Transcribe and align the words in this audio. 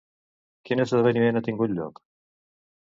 Quin 0.69 0.81
esdeveniment 0.85 1.39
ha 1.41 1.45
tingut 1.51 1.77
lloc? 1.77 2.05